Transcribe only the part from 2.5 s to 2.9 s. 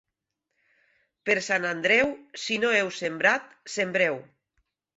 no